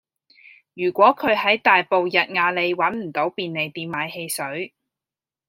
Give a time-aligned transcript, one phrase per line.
[0.73, 4.73] 如果佢喺大埔逸雅里搵唔到便利店買汽水